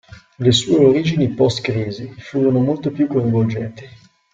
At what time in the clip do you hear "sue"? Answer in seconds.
0.51-0.77